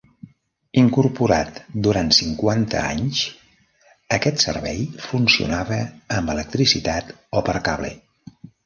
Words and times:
Incorporat 0.83 1.59
durant 1.87 2.09
cinquanta 2.21 2.81
anys, 2.95 3.21
aquest 4.19 4.43
servei 4.49 4.83
funcionava 5.07 5.81
amb 6.19 6.37
electricitat 6.39 7.19
o 7.43 7.49
per 7.51 7.61
cable. 7.71 7.97